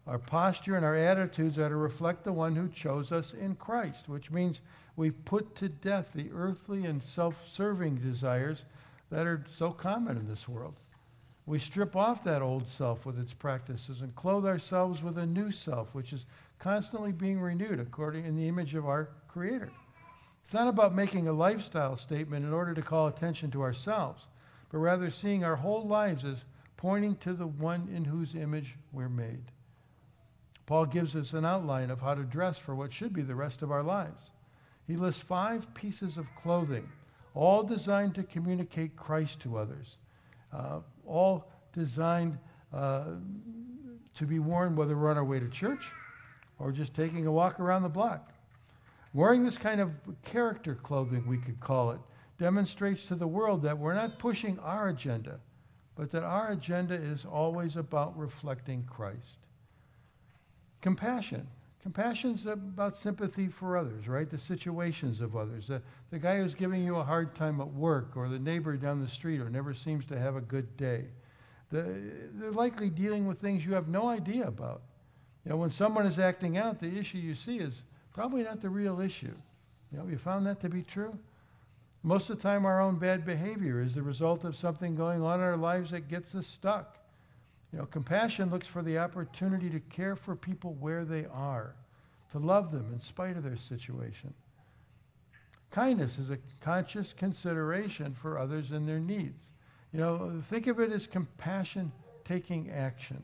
our 0.07 0.19
posture 0.19 0.75
and 0.75 0.85
our 0.85 0.95
attitudes 0.95 1.57
are 1.57 1.69
to 1.69 1.75
reflect 1.75 2.23
the 2.23 2.33
one 2.33 2.55
who 2.55 2.69
chose 2.69 3.11
us 3.11 3.33
in 3.33 3.55
Christ, 3.55 4.07
which 4.07 4.29
means 4.29 4.61
we 4.95 5.09
put 5.11 5.55
to 5.55 5.69
death 5.69 6.11
the 6.13 6.29
earthly 6.31 6.85
and 6.85 7.01
self 7.01 7.35
serving 7.49 7.95
desires 7.95 8.65
that 9.09 9.25
are 9.25 9.43
so 9.49 9.71
common 9.71 10.17
in 10.17 10.27
this 10.27 10.47
world. 10.47 10.75
We 11.47 11.59
strip 11.59 11.95
off 11.95 12.23
that 12.23 12.41
old 12.41 12.69
self 12.69 13.05
with 13.05 13.19
its 13.19 13.33
practices 13.33 14.01
and 14.01 14.15
clothe 14.15 14.45
ourselves 14.45 15.03
with 15.03 15.17
a 15.17 15.25
new 15.25 15.51
self, 15.51 15.93
which 15.93 16.13
is 16.13 16.25
constantly 16.59 17.11
being 17.11 17.39
renewed 17.39 17.79
according 17.79 18.25
in 18.25 18.35
the 18.35 18.47
image 18.47 18.75
of 18.75 18.87
our 18.87 19.09
Creator. 19.27 19.69
It's 20.43 20.53
not 20.53 20.67
about 20.67 20.95
making 20.95 21.27
a 21.27 21.33
lifestyle 21.33 21.97
statement 21.97 22.45
in 22.45 22.53
order 22.53 22.73
to 22.73 22.81
call 22.81 23.07
attention 23.07 23.51
to 23.51 23.63
ourselves, 23.63 24.27
but 24.71 24.77
rather 24.77 25.09
seeing 25.09 25.43
our 25.43 25.55
whole 25.55 25.87
lives 25.87 26.23
as 26.23 26.45
pointing 26.77 27.15
to 27.17 27.33
the 27.33 27.47
one 27.47 27.89
in 27.93 28.05
whose 28.05 28.35
image 28.35 28.75
we're 28.91 29.09
made. 29.09 29.43
Paul 30.65 30.87
gives 30.87 31.15
us 31.15 31.33
an 31.33 31.45
outline 31.45 31.91
of 31.91 32.01
how 32.01 32.15
to 32.15 32.23
dress 32.23 32.57
for 32.57 32.75
what 32.75 32.93
should 32.93 33.13
be 33.13 33.21
the 33.21 33.35
rest 33.35 33.61
of 33.61 33.71
our 33.71 33.83
lives. 33.83 34.31
He 34.87 34.95
lists 34.95 35.21
five 35.21 35.71
pieces 35.73 36.17
of 36.17 36.27
clothing, 36.35 36.89
all 37.33 37.63
designed 37.63 38.15
to 38.15 38.23
communicate 38.23 38.95
Christ 38.95 39.39
to 39.41 39.57
others, 39.57 39.97
uh, 40.53 40.79
all 41.05 41.51
designed 41.73 42.37
uh, 42.73 43.03
to 44.15 44.25
be 44.25 44.39
worn 44.39 44.75
whether 44.75 44.97
we're 44.97 45.11
on 45.11 45.17
our 45.17 45.25
way 45.25 45.39
to 45.39 45.49
church 45.49 45.85
or 46.59 46.71
just 46.71 46.93
taking 46.93 47.25
a 47.27 47.31
walk 47.31 47.59
around 47.59 47.83
the 47.83 47.89
block. 47.89 48.31
Wearing 49.13 49.43
this 49.43 49.57
kind 49.57 49.79
of 49.79 49.91
character 50.23 50.75
clothing, 50.75 51.25
we 51.27 51.37
could 51.37 51.59
call 51.59 51.91
it, 51.91 51.99
demonstrates 52.37 53.05
to 53.05 53.15
the 53.15 53.27
world 53.27 53.61
that 53.63 53.77
we're 53.77 53.93
not 53.93 54.19
pushing 54.19 54.59
our 54.59 54.89
agenda, 54.89 55.39
but 55.95 56.11
that 56.11 56.23
our 56.23 56.51
agenda 56.51 56.95
is 56.95 57.25
always 57.25 57.75
about 57.75 58.17
reflecting 58.17 58.83
Christ. 58.83 59.44
Compassion. 60.85 61.47
Compassion's 61.81 62.45
about 62.45 62.95
sympathy 62.95 63.47
for 63.47 63.75
others, 63.75 64.07
right? 64.07 64.29
The 64.29 64.37
situations 64.37 65.19
of 65.19 65.35
others. 65.35 65.65
The, 65.65 65.81
the 66.11 66.19
guy 66.19 66.37
who's 66.37 66.53
giving 66.53 66.83
you 66.83 66.97
a 66.97 67.03
hard 67.03 67.33
time 67.33 67.59
at 67.59 67.73
work, 67.73 68.11
or 68.15 68.29
the 68.29 68.37
neighbor 68.37 68.77
down 68.77 69.01
the 69.01 69.07
street 69.07 69.37
who 69.37 69.49
never 69.49 69.73
seems 69.73 70.05
to 70.05 70.19
have 70.19 70.35
a 70.35 70.41
good 70.41 70.77
day. 70.77 71.05
The, 71.71 72.01
they're 72.35 72.51
likely 72.51 72.91
dealing 72.91 73.25
with 73.25 73.41
things 73.41 73.65
you 73.65 73.73
have 73.73 73.87
no 73.87 74.09
idea 74.09 74.47
about. 74.47 74.83
You 75.43 75.49
know, 75.49 75.57
when 75.57 75.71
someone 75.71 76.05
is 76.05 76.19
acting 76.19 76.59
out, 76.59 76.79
the 76.79 76.99
issue 76.99 77.17
you 77.17 77.33
see 77.33 77.57
is 77.57 77.81
probably 78.13 78.43
not 78.43 78.61
the 78.61 78.69
real 78.69 79.01
issue. 79.01 79.33
You 79.91 79.97
know, 79.97 80.05
you 80.07 80.19
found 80.19 80.45
that 80.45 80.59
to 80.59 80.69
be 80.69 80.83
true? 80.83 81.17
Most 82.03 82.29
of 82.29 82.37
the 82.37 82.43
time, 82.43 82.63
our 82.63 82.79
own 82.79 82.97
bad 82.97 83.25
behavior 83.25 83.81
is 83.81 83.95
the 83.95 84.03
result 84.03 84.43
of 84.43 84.55
something 84.55 84.95
going 84.95 85.23
on 85.23 85.39
in 85.39 85.45
our 85.45 85.57
lives 85.57 85.89
that 85.89 86.09
gets 86.09 86.35
us 86.35 86.45
stuck. 86.45 86.99
You 87.75 87.81
know, 87.81 87.87
compassion 87.87 88.51
looks 88.51 88.67
for 88.67 88.81
the 88.81 88.97
opportunity 88.99 89.69
to 89.69 89.81
care 89.81 90.15
for 90.15 90.33
people 90.33 90.77
where 90.79 91.03
they 91.03 91.25
are, 91.25 91.75
to 92.31 92.39
love 92.39 92.71
them 92.71 92.89
in 92.93 93.01
spite 93.01 93.35
of 93.35 93.43
their 93.43 93.57
situation. 93.57 94.33
Kindness 95.71 96.17
is 96.17 96.29
a 96.29 96.37
conscious 96.61 97.11
consideration 97.11 98.13
for 98.13 98.39
others 98.39 98.71
and 98.71 98.87
their 98.87 99.01
needs. 99.01 99.49
You 99.91 99.99
know, 99.99 100.41
think 100.43 100.67
of 100.67 100.79
it 100.79 100.93
as 100.93 101.05
compassion 101.05 101.91
taking 102.23 102.71
action. 102.71 103.21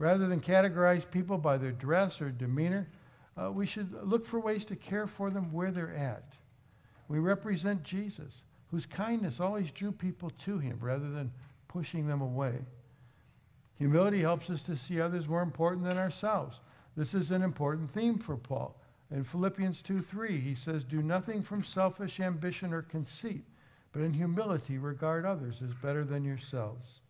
Rather 0.00 0.26
than 0.26 0.40
categorize 0.40 1.08
people 1.08 1.38
by 1.38 1.56
their 1.56 1.70
dress 1.70 2.20
or 2.20 2.30
demeanor, 2.30 2.88
uh, 3.40 3.52
we 3.52 3.64
should 3.64 3.92
look 4.02 4.26
for 4.26 4.40
ways 4.40 4.64
to 4.64 4.74
care 4.74 5.06
for 5.06 5.30
them 5.30 5.52
where 5.52 5.70
they're 5.70 5.94
at. 5.94 6.32
We 7.06 7.20
represent 7.20 7.84
Jesus, 7.84 8.42
whose 8.72 8.86
kindness 8.86 9.38
always 9.38 9.70
drew 9.70 9.92
people 9.92 10.30
to 10.46 10.58
him 10.58 10.80
rather 10.80 11.10
than 11.10 11.30
pushing 11.68 12.08
them 12.08 12.22
away. 12.22 12.58
Humility 13.78 14.20
helps 14.20 14.50
us 14.50 14.62
to 14.64 14.76
see 14.76 15.00
others 15.00 15.28
more 15.28 15.42
important 15.42 15.84
than 15.84 15.98
ourselves. 15.98 16.60
This 16.96 17.14
is 17.14 17.30
an 17.30 17.42
important 17.42 17.88
theme 17.88 18.18
for 18.18 18.36
Paul. 18.36 18.76
In 19.10 19.22
Philippians 19.22 19.82
2 19.82 20.02
3, 20.02 20.40
he 20.40 20.54
says, 20.54 20.84
Do 20.84 21.00
nothing 21.00 21.42
from 21.42 21.62
selfish 21.62 22.18
ambition 22.18 22.74
or 22.74 22.82
conceit, 22.82 23.44
but 23.92 24.02
in 24.02 24.12
humility 24.12 24.78
regard 24.78 25.24
others 25.24 25.62
as 25.62 25.72
better 25.74 26.04
than 26.04 26.24
yourselves. 26.24 27.00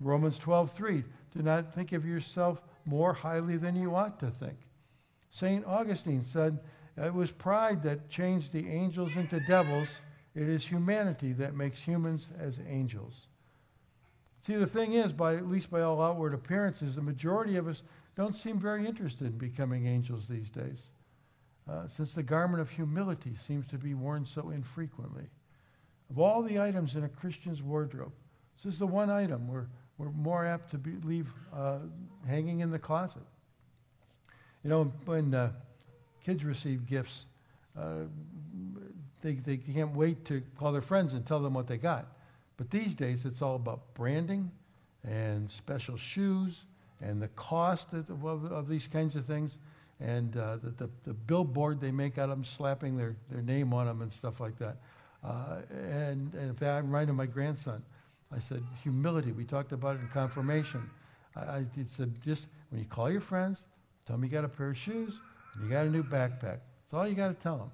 Romans 0.00 0.38
12 0.38 0.72
3, 0.72 1.04
Do 1.36 1.42
not 1.42 1.74
think 1.74 1.92
of 1.92 2.06
yourself 2.06 2.62
more 2.86 3.12
highly 3.12 3.58
than 3.58 3.76
you 3.76 3.94
ought 3.94 4.18
to 4.20 4.30
think. 4.30 4.58
St. 5.30 5.64
Augustine 5.66 6.22
said, 6.22 6.58
It 6.96 7.12
was 7.12 7.30
pride 7.30 7.82
that 7.82 8.08
changed 8.08 8.52
the 8.52 8.66
angels 8.68 9.16
into 9.16 9.40
devils. 9.40 10.00
It 10.34 10.48
is 10.48 10.64
humanity 10.64 11.34
that 11.34 11.54
makes 11.54 11.80
humans 11.80 12.28
as 12.38 12.60
angels. 12.66 13.28
See, 14.46 14.54
the 14.54 14.66
thing 14.66 14.92
is, 14.92 15.12
by 15.12 15.34
at 15.34 15.48
least 15.48 15.72
by 15.72 15.82
all 15.82 16.00
outward 16.00 16.32
appearances, 16.32 16.94
the 16.94 17.02
majority 17.02 17.56
of 17.56 17.66
us 17.66 17.82
don't 18.14 18.36
seem 18.36 18.60
very 18.60 18.86
interested 18.86 19.26
in 19.26 19.38
becoming 19.38 19.88
angels 19.88 20.28
these 20.28 20.50
days, 20.50 20.86
uh, 21.68 21.88
since 21.88 22.12
the 22.12 22.22
garment 22.22 22.60
of 22.60 22.70
humility 22.70 23.34
seems 23.40 23.66
to 23.66 23.76
be 23.76 23.94
worn 23.94 24.24
so 24.24 24.50
infrequently. 24.50 25.24
Of 26.10 26.20
all 26.20 26.44
the 26.44 26.60
items 26.60 26.94
in 26.94 27.02
a 27.02 27.08
Christian's 27.08 27.60
wardrobe, 27.60 28.12
this 28.56 28.72
is 28.72 28.78
the 28.78 28.86
one 28.86 29.10
item 29.10 29.48
we're, 29.48 29.66
we're 29.98 30.12
more 30.12 30.46
apt 30.46 30.70
to 30.70 30.78
be, 30.78 30.92
leave 31.02 31.26
uh, 31.52 31.78
hanging 32.24 32.60
in 32.60 32.70
the 32.70 32.78
closet. 32.78 33.26
You 34.62 34.70
know, 34.70 34.84
when 35.06 35.34
uh, 35.34 35.50
kids 36.22 36.44
receive 36.44 36.86
gifts, 36.86 37.24
uh, 37.76 38.04
they, 39.22 39.32
they 39.32 39.56
can't 39.56 39.96
wait 39.96 40.24
to 40.26 40.40
call 40.56 40.70
their 40.70 40.82
friends 40.82 41.14
and 41.14 41.26
tell 41.26 41.40
them 41.40 41.54
what 41.54 41.66
they 41.66 41.78
got. 41.78 42.15
But 42.56 42.70
these 42.70 42.94
days, 42.94 43.24
it's 43.24 43.42
all 43.42 43.56
about 43.56 43.94
branding 43.94 44.50
and 45.04 45.50
special 45.50 45.96
shoes 45.96 46.64
and 47.00 47.20
the 47.20 47.28
cost 47.28 47.92
of, 47.92 48.24
of, 48.24 48.50
of 48.50 48.68
these 48.68 48.86
kinds 48.86 49.16
of 49.16 49.26
things 49.26 49.58
and 50.00 50.36
uh, 50.36 50.56
the, 50.56 50.70
the, 50.70 50.90
the, 51.04 51.14
billboard 51.14 51.80
they 51.80 51.90
make 51.90 52.18
out 52.18 52.24
of 52.24 52.30
them, 52.30 52.44
slapping 52.44 52.96
their, 52.96 53.16
their 53.30 53.40
name 53.40 53.72
on 53.72 53.86
them 53.86 54.02
and 54.02 54.12
stuff 54.12 54.40
like 54.40 54.58
that. 54.58 54.76
Uh, 55.24 55.58
and, 55.70 56.34
and 56.34 56.50
in 56.50 56.54
fact, 56.54 56.84
I'm 56.84 56.86
reminded 56.86 57.14
my 57.14 57.26
grandson. 57.26 57.82
I 58.34 58.38
said, 58.38 58.62
humility. 58.82 59.32
We 59.32 59.44
talked 59.44 59.72
about 59.72 59.96
it 59.96 60.00
in 60.00 60.08
confirmation. 60.08 60.90
I, 61.34 61.40
I 61.40 61.64
said, 61.96 62.12
just 62.22 62.46
when 62.70 62.80
you 62.80 62.86
call 62.86 63.10
your 63.10 63.20
friends, 63.20 63.64
tell 64.06 64.16
them 64.16 64.24
you 64.24 64.30
got 64.30 64.44
a 64.44 64.48
pair 64.48 64.70
of 64.70 64.76
shoes 64.76 65.18
and 65.54 65.64
you 65.64 65.70
got 65.70 65.86
a 65.86 65.90
new 65.90 66.02
backpack. 66.02 66.58
That's 66.60 66.94
all 66.94 67.08
you 67.08 67.14
got 67.14 67.28
to 67.28 67.34
tell 67.34 67.56
them. 67.56 67.70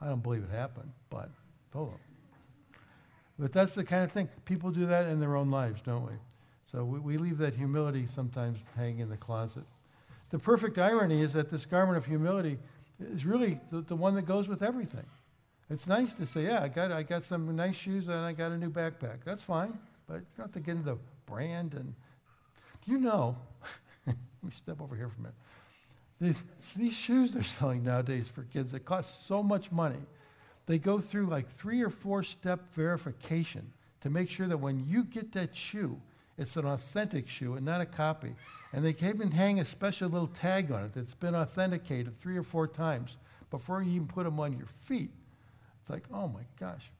I 0.00 0.08
don't 0.08 0.22
believe 0.22 0.42
it 0.42 0.54
happened, 0.54 0.90
but 1.10 1.28
told 1.72 1.90
them. 1.90 1.98
But 3.42 3.52
that's 3.52 3.74
the 3.74 3.82
kind 3.82 4.04
of 4.04 4.12
thing. 4.12 4.28
People 4.44 4.70
do 4.70 4.86
that 4.86 5.06
in 5.06 5.18
their 5.18 5.34
own 5.34 5.50
lives, 5.50 5.82
don't 5.82 6.06
we? 6.06 6.12
So 6.70 6.84
we, 6.84 7.00
we 7.00 7.18
leave 7.18 7.38
that 7.38 7.54
humility 7.54 8.06
sometimes 8.14 8.60
hanging 8.76 9.00
in 9.00 9.08
the 9.10 9.16
closet. 9.16 9.64
The 10.30 10.38
perfect 10.38 10.78
irony 10.78 11.22
is 11.22 11.32
that 11.32 11.50
this 11.50 11.66
garment 11.66 11.98
of 11.98 12.06
humility 12.06 12.56
is 13.00 13.26
really 13.26 13.58
the, 13.72 13.80
the 13.80 13.96
one 13.96 14.14
that 14.14 14.26
goes 14.26 14.46
with 14.46 14.62
everything. 14.62 15.04
It's 15.68 15.88
nice 15.88 16.14
to 16.14 16.24
say, 16.24 16.44
yeah, 16.44 16.62
I 16.62 16.68
got, 16.68 16.92
I 16.92 17.02
got 17.02 17.24
some 17.24 17.56
nice 17.56 17.74
shoes 17.74 18.06
and 18.06 18.18
I 18.18 18.32
got 18.32 18.52
a 18.52 18.56
new 18.56 18.70
backpack. 18.70 19.24
That's 19.24 19.42
fine, 19.42 19.76
but 20.06 20.18
you 20.18 20.26
don't 20.36 20.46
have 20.46 20.52
to 20.52 20.60
get 20.60 20.76
into 20.76 20.90
the 20.90 20.98
brand. 21.26 21.74
And 21.74 21.94
you 22.84 22.98
know? 22.98 23.36
let 24.06 24.16
me 24.40 24.52
step 24.56 24.80
over 24.80 24.94
here 24.94 25.08
for 25.08 25.16
a 25.18 25.22
minute. 25.22 25.34
These, 26.20 26.42
these 26.76 26.94
shoes 26.94 27.32
they're 27.32 27.42
selling 27.42 27.82
nowadays 27.82 28.28
for 28.32 28.44
kids 28.44 28.70
that 28.70 28.84
cost 28.84 29.26
so 29.26 29.42
much 29.42 29.72
money 29.72 29.98
they 30.66 30.78
go 30.78 31.00
through 31.00 31.26
like 31.26 31.50
three 31.56 31.82
or 31.82 31.90
four 31.90 32.22
step 32.22 32.72
verification 32.74 33.72
to 34.02 34.10
make 34.10 34.30
sure 34.30 34.48
that 34.48 34.58
when 34.58 34.84
you 34.86 35.04
get 35.04 35.32
that 35.32 35.56
shoe, 35.56 36.00
it's 36.38 36.56
an 36.56 36.66
authentic 36.66 37.28
shoe 37.28 37.54
and 37.54 37.64
not 37.64 37.80
a 37.80 37.86
copy. 37.86 38.34
And 38.72 38.84
they 38.84 38.94
even 39.06 39.30
hang 39.30 39.60
a 39.60 39.64
special 39.64 40.08
little 40.08 40.28
tag 40.28 40.72
on 40.72 40.84
it 40.84 40.94
that's 40.94 41.14
been 41.14 41.34
authenticated 41.34 42.18
three 42.20 42.36
or 42.36 42.42
four 42.42 42.66
times 42.66 43.16
before 43.50 43.82
you 43.82 43.92
even 43.92 44.06
put 44.06 44.24
them 44.24 44.40
on 44.40 44.56
your 44.56 44.66
feet. 44.84 45.10
It's 45.80 45.90
like, 45.90 46.04
oh 46.12 46.28
my 46.28 46.42
gosh. 46.58 46.90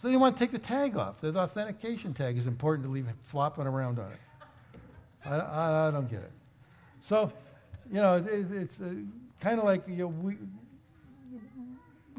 So 0.00 0.08
they 0.08 0.16
want 0.16 0.36
to 0.36 0.44
take 0.44 0.50
the 0.50 0.58
tag 0.58 0.96
off. 0.96 1.20
The 1.20 1.34
authentication 1.34 2.12
tag 2.12 2.36
is 2.36 2.46
important 2.46 2.86
to 2.86 2.92
leave 2.92 3.06
flopping 3.24 3.66
around 3.66 3.98
on 3.98 4.10
it. 4.10 4.18
I, 5.24 5.36
I, 5.36 5.88
I 5.88 5.90
don't 5.92 6.10
get 6.10 6.20
it. 6.20 6.32
So, 7.00 7.32
you 7.90 8.00
know, 8.00 8.16
it, 8.16 8.50
it's 8.50 8.80
uh, 8.80 8.92
kind 9.40 9.58
of 9.58 9.64
like 9.64 9.86
you 9.88 9.96
know, 9.96 10.06
we, 10.08 10.36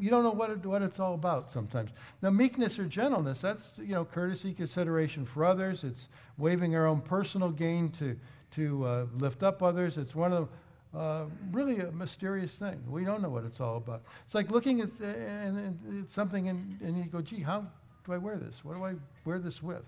you 0.04 0.10
don't 0.10 0.22
know 0.22 0.32
what, 0.32 0.50
it, 0.50 0.66
what 0.66 0.82
it's 0.82 1.00
all 1.00 1.14
about 1.14 1.50
sometimes. 1.50 1.90
Now, 2.20 2.28
meekness 2.28 2.78
or 2.78 2.84
gentleness, 2.84 3.40
that's, 3.40 3.72
you 3.78 3.94
know, 3.94 4.04
courtesy, 4.04 4.52
consideration 4.52 5.24
for 5.24 5.46
others. 5.46 5.82
It's 5.82 6.08
waiving 6.36 6.76
our 6.76 6.86
own 6.86 7.00
personal 7.00 7.48
gain 7.48 7.88
to, 8.00 8.14
to 8.56 8.84
uh, 8.84 9.06
lift 9.16 9.42
up 9.42 9.62
others. 9.62 9.96
It's 9.96 10.14
one 10.14 10.34
of 10.34 10.50
the, 10.92 10.98
uh, 10.98 11.24
really 11.52 11.80
a 11.80 11.90
mysterious 11.90 12.54
thing. 12.54 12.82
We 12.86 13.06
don't 13.06 13.22
know 13.22 13.30
what 13.30 13.44
it's 13.44 13.60
all 13.60 13.78
about. 13.78 14.02
It's 14.26 14.34
like 14.34 14.50
looking 14.50 14.82
at 14.82 14.98
the, 14.98 15.06
and, 15.06 15.56
and 15.56 16.10
something 16.10 16.50
and, 16.50 16.78
and 16.82 16.98
you 16.98 17.04
go, 17.04 17.22
gee, 17.22 17.40
how 17.40 17.64
do 18.04 18.12
I 18.12 18.18
wear 18.18 18.36
this? 18.36 18.62
What 18.62 18.76
do 18.76 18.84
I 18.84 18.96
wear 19.24 19.38
this 19.38 19.62
with? 19.62 19.86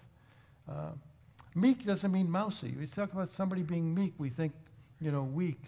Uh, 0.66 0.92
meek 1.54 1.85
doesn't 1.85 2.11
mean 2.11 2.30
mousy. 2.30 2.75
We 2.80 2.87
talk 2.87 3.12
about 3.12 3.28
somebody 3.28 3.62
being 3.62 3.94
meek, 3.94 4.14
we 4.16 4.30
think, 4.30 4.54
you 4.99 5.12
know, 5.12 5.25
weak. 5.25 5.61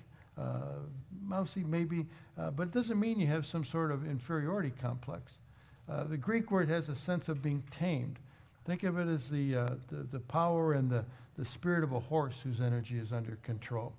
Mousy 1.28 1.62
maybe, 1.64 2.06
uh, 2.38 2.50
but 2.50 2.64
it 2.64 2.72
doesn't 2.72 2.98
mean 2.98 3.20
you 3.20 3.26
have 3.26 3.46
some 3.46 3.64
sort 3.64 3.92
of 3.92 4.06
inferiority 4.06 4.72
complex. 4.80 5.38
Uh, 5.88 6.04
the 6.04 6.16
Greek 6.16 6.50
word 6.50 6.68
has 6.68 6.88
a 6.88 6.96
sense 6.96 7.28
of 7.28 7.42
being 7.42 7.62
tamed. 7.70 8.18
Think 8.64 8.82
of 8.82 8.98
it 8.98 9.08
as 9.08 9.28
the, 9.28 9.56
uh, 9.56 9.68
the, 9.88 10.02
the, 10.10 10.20
power 10.20 10.74
and 10.74 10.90
the, 10.90 11.04
the 11.38 11.44
spirit 11.44 11.82
of 11.82 11.92
a 11.92 12.00
horse 12.00 12.40
whose 12.42 12.60
energy 12.60 12.98
is 12.98 13.12
under 13.12 13.36
control. 13.42 13.92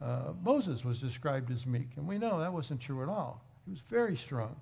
Uh, 0.00 0.32
Moses 0.44 0.84
was 0.84 1.00
described 1.00 1.50
as 1.50 1.66
meek, 1.66 1.88
and 1.96 2.06
we 2.06 2.18
know 2.18 2.38
that 2.38 2.52
wasn't 2.52 2.80
true 2.80 3.02
at 3.02 3.08
all. 3.08 3.40
He 3.64 3.72
was 3.72 3.80
very 3.88 4.16
strong. 4.16 4.54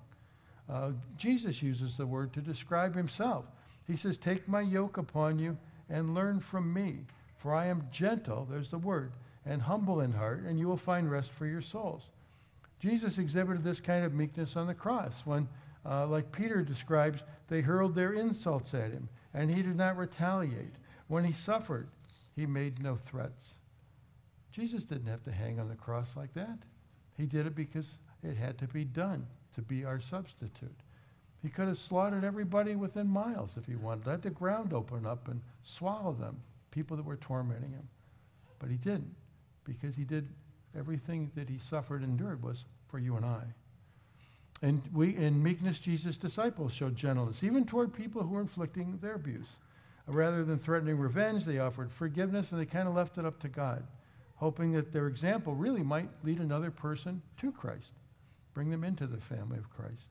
Uh, 0.69 0.91
Jesus 1.17 1.61
uses 1.61 1.95
the 1.95 2.05
word 2.05 2.33
to 2.33 2.41
describe 2.41 2.95
himself. 2.95 3.45
He 3.85 3.95
says, 3.95 4.17
Take 4.17 4.47
my 4.47 4.61
yoke 4.61 4.97
upon 4.97 5.37
you 5.37 5.57
and 5.89 6.15
learn 6.15 6.39
from 6.39 6.73
me, 6.73 6.99
for 7.37 7.53
I 7.53 7.67
am 7.67 7.87
gentle, 7.91 8.47
there's 8.49 8.69
the 8.69 8.77
word, 8.77 9.11
and 9.45 9.61
humble 9.61 10.01
in 10.01 10.11
heart, 10.11 10.43
and 10.43 10.57
you 10.57 10.67
will 10.67 10.77
find 10.77 11.09
rest 11.11 11.31
for 11.31 11.45
your 11.45 11.61
souls. 11.61 12.03
Jesus 12.79 13.17
exhibited 13.17 13.63
this 13.63 13.79
kind 13.79 14.05
of 14.05 14.13
meekness 14.13 14.55
on 14.55 14.67
the 14.67 14.73
cross 14.73 15.21
when, 15.25 15.47
uh, 15.85 16.07
like 16.07 16.31
Peter 16.31 16.61
describes, 16.61 17.21
they 17.47 17.61
hurled 17.61 17.95
their 17.95 18.13
insults 18.13 18.73
at 18.73 18.91
him, 18.91 19.07
and 19.33 19.49
he 19.49 19.61
did 19.61 19.75
not 19.75 19.97
retaliate. 19.97 20.75
When 21.07 21.23
he 21.23 21.33
suffered, 21.33 21.87
he 22.35 22.45
made 22.45 22.81
no 22.81 22.95
threats. 22.95 23.53
Jesus 24.51 24.83
didn't 24.83 25.07
have 25.07 25.23
to 25.23 25.31
hang 25.31 25.59
on 25.59 25.69
the 25.69 25.75
cross 25.75 26.15
like 26.15 26.33
that. 26.33 26.59
He 27.17 27.25
did 27.25 27.45
it 27.47 27.55
because 27.55 27.97
it 28.23 28.37
had 28.37 28.57
to 28.59 28.67
be 28.67 28.85
done 28.85 29.25
to 29.55 29.61
be 29.61 29.85
our 29.85 29.99
substitute. 29.99 30.75
He 31.41 31.49
could 31.49 31.67
have 31.67 31.77
slaughtered 31.77 32.23
everybody 32.23 32.75
within 32.75 33.07
miles 33.07 33.57
if 33.57 33.65
he 33.65 33.75
wanted. 33.75 34.07
Let 34.07 34.21
the 34.21 34.29
ground 34.29 34.73
open 34.73 35.05
up 35.05 35.27
and 35.27 35.41
swallow 35.63 36.13
them, 36.13 36.37
people 36.71 36.95
that 36.95 37.05
were 37.05 37.17
tormenting 37.17 37.71
him. 37.71 37.87
But 38.59 38.69
he 38.69 38.77
didn't 38.77 39.13
because 39.63 39.95
he 39.95 40.03
did 40.03 40.27
everything 40.77 41.31
that 41.35 41.49
he 41.49 41.57
suffered 41.57 42.01
and 42.01 42.11
endured 42.11 42.41
was 42.41 42.65
for 42.87 42.99
you 42.99 43.15
and 43.15 43.25
I. 43.25 43.43
And 44.61 44.81
we, 44.93 45.15
in 45.15 45.43
meekness, 45.43 45.79
Jesus' 45.79 46.15
disciples 46.15 46.73
showed 46.73 46.95
gentleness, 46.95 47.43
even 47.43 47.65
toward 47.65 47.93
people 47.93 48.23
who 48.23 48.29
were 48.29 48.41
inflicting 48.41 48.97
their 49.01 49.15
abuse. 49.15 49.47
Rather 50.07 50.43
than 50.43 50.57
threatening 50.57 50.97
revenge, 50.97 51.45
they 51.45 51.59
offered 51.59 51.91
forgiveness 51.91 52.51
and 52.51 52.59
they 52.59 52.65
kind 52.65 52.87
of 52.87 52.95
left 52.95 53.17
it 53.17 53.25
up 53.25 53.39
to 53.39 53.49
God, 53.49 53.83
hoping 54.35 54.71
that 54.73 54.91
their 54.91 55.07
example 55.07 55.53
really 55.53 55.83
might 55.83 56.09
lead 56.23 56.39
another 56.39 56.71
person 56.71 57.21
to 57.39 57.51
Christ, 57.51 57.91
bring 58.53 58.69
them 58.69 58.83
into 58.83 59.07
the 59.07 59.17
family 59.17 59.57
of 59.57 59.69
Christ. 59.69 60.09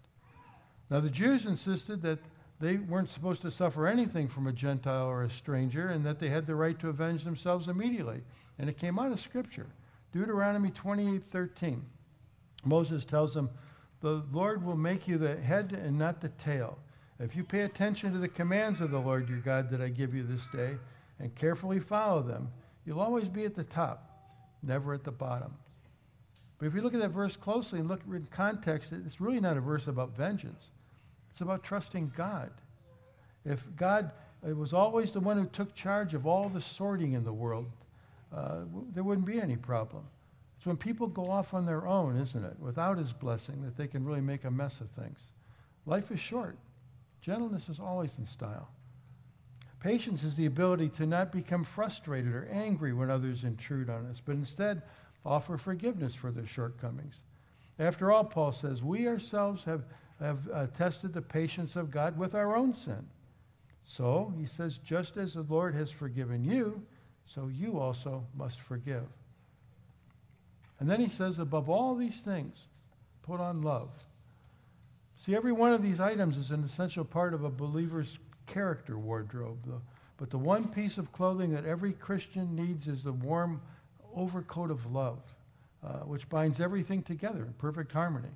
Now, 0.90 1.00
the 1.00 1.10
Jews 1.10 1.46
insisted 1.46 2.02
that 2.02 2.18
they 2.62 2.76
weren't 2.76 3.10
supposed 3.10 3.42
to 3.42 3.50
suffer 3.50 3.88
anything 3.88 4.28
from 4.28 4.46
a 4.46 4.52
Gentile 4.52 5.06
or 5.06 5.24
a 5.24 5.30
stranger 5.30 5.88
and 5.88 6.06
that 6.06 6.20
they 6.20 6.28
had 6.28 6.46
the 6.46 6.54
right 6.54 6.78
to 6.78 6.88
avenge 6.88 7.24
themselves 7.24 7.66
immediately. 7.66 8.22
And 8.56 8.70
it 8.70 8.78
came 8.78 9.00
out 9.00 9.10
of 9.10 9.20
Scripture. 9.20 9.66
Deuteronomy 10.12 10.70
28:13. 10.70 11.82
Moses 12.64 13.04
tells 13.04 13.34
them, 13.34 13.50
"The 14.00 14.22
Lord 14.30 14.62
will 14.62 14.76
make 14.76 15.08
you 15.08 15.18
the 15.18 15.40
head 15.40 15.72
and 15.72 15.98
not 15.98 16.20
the 16.20 16.28
tail. 16.28 16.78
If 17.18 17.34
you 17.34 17.42
pay 17.42 17.62
attention 17.62 18.12
to 18.12 18.20
the 18.20 18.28
commands 18.28 18.80
of 18.80 18.92
the 18.92 19.00
Lord 19.00 19.28
your 19.28 19.40
God 19.40 19.68
that 19.70 19.80
I 19.80 19.88
give 19.88 20.14
you 20.14 20.22
this 20.22 20.46
day 20.52 20.78
and 21.18 21.34
carefully 21.34 21.80
follow 21.80 22.22
them, 22.22 22.48
you'll 22.84 23.00
always 23.00 23.28
be 23.28 23.44
at 23.44 23.56
the 23.56 23.64
top, 23.64 24.08
never 24.62 24.94
at 24.94 25.02
the 25.02 25.10
bottom." 25.10 25.52
But 26.58 26.66
if 26.66 26.76
you 26.76 26.82
look 26.82 26.94
at 26.94 27.00
that 27.00 27.10
verse 27.10 27.34
closely 27.34 27.80
and 27.80 27.88
look 27.88 28.06
in 28.06 28.24
context, 28.26 28.92
it's 28.92 29.20
really 29.20 29.40
not 29.40 29.56
a 29.56 29.60
verse 29.60 29.88
about 29.88 30.16
vengeance. 30.16 30.70
It's 31.32 31.40
about 31.40 31.64
trusting 31.64 32.12
God. 32.16 32.50
If 33.44 33.66
God 33.76 34.12
was 34.42 34.72
always 34.72 35.12
the 35.12 35.20
one 35.20 35.38
who 35.38 35.46
took 35.46 35.74
charge 35.74 36.14
of 36.14 36.26
all 36.26 36.48
the 36.48 36.60
sorting 36.60 37.14
in 37.14 37.24
the 37.24 37.32
world, 37.32 37.66
uh, 38.34 38.60
there 38.94 39.02
wouldn't 39.02 39.26
be 39.26 39.40
any 39.40 39.56
problem. 39.56 40.04
It's 40.56 40.66
when 40.66 40.76
people 40.76 41.06
go 41.08 41.28
off 41.28 41.54
on 41.54 41.66
their 41.66 41.86
own, 41.86 42.16
isn't 42.18 42.44
it, 42.44 42.56
without 42.60 42.98
his 42.98 43.12
blessing, 43.12 43.62
that 43.64 43.76
they 43.76 43.86
can 43.88 44.04
really 44.04 44.20
make 44.20 44.44
a 44.44 44.50
mess 44.50 44.80
of 44.80 44.90
things. 44.90 45.18
Life 45.86 46.10
is 46.10 46.20
short. 46.20 46.56
Gentleness 47.20 47.68
is 47.68 47.80
always 47.80 48.16
in 48.18 48.26
style. 48.26 48.68
Patience 49.80 50.22
is 50.22 50.36
the 50.36 50.46
ability 50.46 50.90
to 50.90 51.06
not 51.06 51.32
become 51.32 51.64
frustrated 51.64 52.32
or 52.32 52.48
angry 52.52 52.92
when 52.92 53.10
others 53.10 53.42
intrude 53.42 53.90
on 53.90 54.06
us, 54.06 54.22
but 54.24 54.36
instead 54.36 54.82
offer 55.24 55.56
forgiveness 55.56 56.14
for 56.14 56.30
their 56.30 56.46
shortcomings. 56.46 57.20
After 57.78 58.12
all, 58.12 58.22
Paul 58.22 58.52
says, 58.52 58.82
we 58.82 59.08
ourselves 59.08 59.64
have 59.64 59.84
have 60.22 60.48
uh, 60.52 60.66
tested 60.78 61.12
the 61.12 61.22
patience 61.22 61.76
of 61.76 61.90
God 61.90 62.16
with 62.18 62.34
our 62.34 62.56
own 62.56 62.74
sin. 62.74 63.06
So, 63.84 64.32
he 64.38 64.46
says, 64.46 64.78
just 64.78 65.16
as 65.16 65.34
the 65.34 65.42
Lord 65.42 65.74
has 65.74 65.90
forgiven 65.90 66.44
you, 66.44 66.80
so 67.26 67.48
you 67.48 67.78
also 67.78 68.24
must 68.36 68.60
forgive. 68.60 69.04
And 70.80 70.88
then 70.88 71.00
he 71.00 71.08
says, 71.08 71.38
above 71.38 71.68
all 71.68 71.94
these 71.94 72.20
things, 72.20 72.66
put 73.22 73.40
on 73.40 73.62
love. 73.62 73.90
See, 75.18 75.36
every 75.36 75.52
one 75.52 75.72
of 75.72 75.82
these 75.82 76.00
items 76.00 76.36
is 76.36 76.50
an 76.50 76.64
essential 76.64 77.04
part 77.04 77.34
of 77.34 77.44
a 77.44 77.50
believer's 77.50 78.18
character 78.46 78.98
wardrobe. 78.98 79.58
But 80.16 80.30
the 80.30 80.38
one 80.38 80.68
piece 80.68 80.98
of 80.98 81.12
clothing 81.12 81.52
that 81.52 81.64
every 81.64 81.92
Christian 81.92 82.54
needs 82.54 82.88
is 82.88 83.02
the 83.02 83.12
warm 83.12 83.60
overcoat 84.14 84.70
of 84.70 84.92
love, 84.92 85.20
uh, 85.84 85.98
which 86.00 86.28
binds 86.28 86.60
everything 86.60 87.02
together 87.02 87.44
in 87.44 87.52
perfect 87.54 87.92
harmony. 87.92 88.28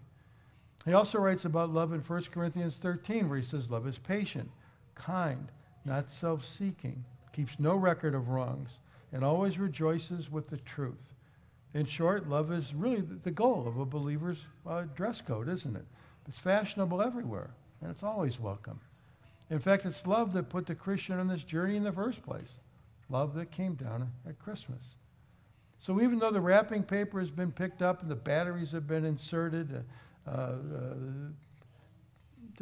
He 0.87 0.93
also 0.93 1.19
writes 1.19 1.45
about 1.45 1.75
love 1.75 1.93
in 1.93 2.01
1 2.01 2.23
Corinthians 2.33 2.77
13, 2.77 3.29
where 3.29 3.39
he 3.39 3.45
says, 3.45 3.69
Love 3.69 3.89
is 3.89 3.99
patient, 3.99 4.49
kind, 4.95 5.51
not 5.85 6.11
self 6.11 6.47
seeking, 6.47 7.05
keeps 7.33 7.59
no 7.59 7.75
record 7.75 8.15
of 8.15 8.29
wrongs, 8.29 8.79
and 9.13 9.25
always 9.25 9.59
rejoices 9.59 10.31
with 10.31 10.49
the 10.49 10.59
truth. 10.59 11.13
In 11.75 11.87
short, 11.87 12.29
love 12.29 12.53
is 12.53 12.73
really 12.73 13.03
the 13.25 13.33
goal 13.33 13.67
of 13.67 13.79
a 13.79 13.85
believer's 13.85 14.47
uh, 14.65 14.85
dress 14.95 15.21
code, 15.21 15.49
isn't 15.49 15.77
it? 15.77 15.85
It's 16.29 16.39
fashionable 16.39 17.03
everywhere, 17.03 17.51
and 17.83 17.91
it's 17.91 18.05
always 18.05 18.39
welcome. 18.39 18.81
In 19.51 19.59
fact, 19.59 19.87
it's 19.87 20.07
love 20.07 20.33
that 20.33 20.49
put 20.49 20.67
the 20.67 20.75
Christian 20.75 21.19
on 21.19 21.27
this 21.27 21.45
journey 21.45 21.77
in 21.77 21.85
the 21.85 21.93
first 21.93 22.23
place. 22.23 22.59
Love 23.11 23.35
that 23.35 23.51
came 23.51 23.75
down 23.75 24.11
at 24.29 24.39
Christmas. 24.39 24.95
So 25.79 26.01
even 26.01 26.19
though 26.19 26.31
the 26.31 26.41
wrapping 26.41 26.83
paper 26.85 27.19
has 27.21 27.31
been 27.31 27.53
picked 27.53 27.83
up 27.83 28.03
and 28.03 28.11
the 28.11 28.17
batteries 28.17 28.73
have 28.73 28.87
been 28.87 29.05
inserted, 29.05 29.75
uh, 29.75 29.81
the, 30.27 31.33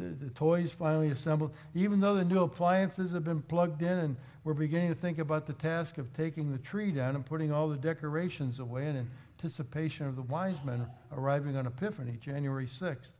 the, 0.03 0.29
toys 0.31 0.71
finally 0.71 1.09
assembled. 1.09 1.51
Even 1.73 1.99
though 1.99 2.15
the 2.15 2.25
new 2.25 2.41
appliances 2.41 3.11
have 3.11 3.23
been 3.23 3.41
plugged 3.41 3.81
in 3.81 3.97
and 3.97 4.15
we're 4.43 4.53
beginning 4.53 4.89
to 4.89 4.95
think 4.95 5.19
about 5.19 5.47
the 5.47 5.53
task 5.53 5.97
of 5.97 6.11
taking 6.13 6.51
the 6.51 6.57
tree 6.59 6.91
down 6.91 7.15
and 7.15 7.25
putting 7.25 7.51
all 7.51 7.67
the 7.67 7.77
decorations 7.77 8.59
away 8.59 8.87
in 8.87 9.09
anticipation 9.37 10.05
of 10.05 10.15
the 10.15 10.21
wise 10.23 10.57
men 10.63 10.85
arriving 11.11 11.57
on 11.57 11.65
Epiphany, 11.65 12.17
January 12.21 12.67
6th. 12.67 13.11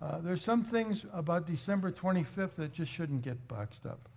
Uh, 0.00 0.18
there's 0.20 0.42
some 0.42 0.62
things 0.62 1.04
about 1.12 1.46
December 1.46 1.90
25th 1.90 2.54
that 2.56 2.72
just 2.72 2.92
shouldn't 2.92 3.22
get 3.22 3.48
boxed 3.48 3.86
up. 3.86 4.08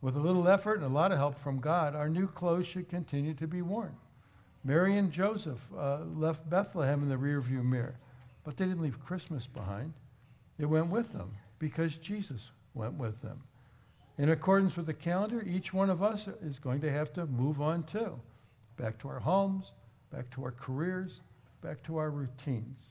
With 0.00 0.16
a 0.16 0.20
little 0.20 0.48
effort 0.48 0.80
and 0.80 0.84
a 0.84 0.94
lot 0.94 1.12
of 1.12 1.18
help 1.18 1.38
from 1.38 1.58
God, 1.58 1.94
our 1.94 2.08
new 2.08 2.26
clothes 2.26 2.66
should 2.66 2.88
continue 2.88 3.34
to 3.34 3.46
be 3.46 3.62
worn. 3.62 3.94
Mary 4.64 4.98
and 4.98 5.10
Joseph 5.10 5.60
uh, 5.76 5.98
left 6.14 6.48
Bethlehem 6.48 7.02
in 7.02 7.08
the 7.08 7.16
rearview 7.16 7.64
mirror. 7.64 7.96
But 8.44 8.56
they 8.56 8.64
didn't 8.64 8.82
leave 8.82 9.04
Christmas 9.04 9.46
behind. 9.46 9.92
It 10.58 10.66
went 10.66 10.88
with 10.88 11.12
them 11.12 11.30
because 11.58 11.94
Jesus 11.96 12.50
went 12.74 12.94
with 12.94 13.20
them. 13.22 13.40
In 14.18 14.30
accordance 14.30 14.76
with 14.76 14.86
the 14.86 14.94
calendar, 14.94 15.42
each 15.46 15.72
one 15.72 15.90
of 15.90 16.02
us 16.02 16.28
is 16.42 16.58
going 16.58 16.80
to 16.82 16.92
have 16.92 17.12
to 17.14 17.26
move 17.26 17.60
on 17.60 17.84
too. 17.84 18.18
Back 18.76 18.98
to 19.00 19.08
our 19.08 19.20
homes, 19.20 19.72
back 20.10 20.30
to 20.32 20.44
our 20.44 20.50
careers, 20.52 21.20
back 21.62 21.82
to 21.84 21.96
our 21.96 22.10
routines. 22.10 22.90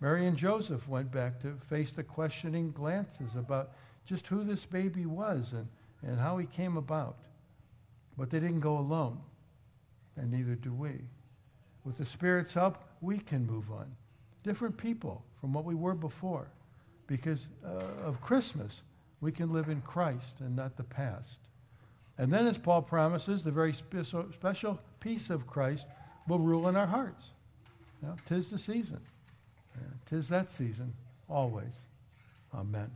Mary 0.00 0.26
and 0.26 0.36
Joseph 0.36 0.88
went 0.88 1.10
back 1.12 1.40
to 1.40 1.56
face 1.68 1.92
the 1.92 2.02
questioning 2.02 2.72
glances 2.72 3.36
about 3.36 3.72
just 4.04 4.26
who 4.26 4.42
this 4.42 4.64
baby 4.64 5.06
was 5.06 5.52
and, 5.52 5.68
and 6.02 6.18
how 6.18 6.38
he 6.38 6.46
came 6.46 6.76
about. 6.76 7.16
But 8.18 8.28
they 8.28 8.40
didn't 8.40 8.60
go 8.60 8.78
alone, 8.78 9.18
and 10.16 10.30
neither 10.30 10.56
do 10.56 10.72
we. 10.72 11.00
With 11.84 11.98
the 11.98 12.04
Spirit's 12.04 12.52
help, 12.52 12.84
we 13.00 13.18
can 13.18 13.46
move 13.46 13.70
on 13.70 13.86
different 14.42 14.76
people 14.76 15.24
from 15.40 15.52
what 15.52 15.64
we 15.64 15.74
were 15.74 15.94
before. 15.94 16.46
Because 17.06 17.48
uh, 17.64 18.06
of 18.06 18.20
Christmas, 18.20 18.82
we 19.20 19.32
can 19.32 19.52
live 19.52 19.68
in 19.68 19.80
Christ 19.82 20.36
and 20.40 20.56
not 20.56 20.76
the 20.76 20.84
past. 20.84 21.38
And 22.18 22.32
then, 22.32 22.46
as 22.46 22.58
Paul 22.58 22.82
promises, 22.82 23.42
the 23.42 23.50
very 23.50 23.72
spe- 23.72 24.04
special 24.34 24.78
peace 25.00 25.30
of 25.30 25.46
Christ 25.46 25.86
will 26.28 26.38
rule 26.38 26.68
in 26.68 26.76
our 26.76 26.86
hearts. 26.86 27.30
Know, 28.02 28.16
tis 28.26 28.50
the 28.50 28.58
season. 28.58 29.00
Yeah, 29.76 29.88
tis 30.08 30.28
that 30.28 30.50
season, 30.50 30.92
always. 31.28 31.80
Amen. 32.54 32.90